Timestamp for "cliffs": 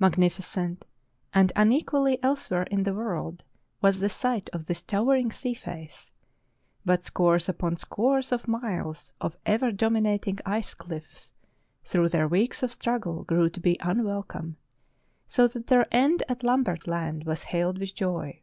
10.74-11.32